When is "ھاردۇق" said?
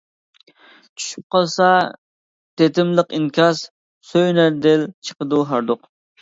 5.53-5.87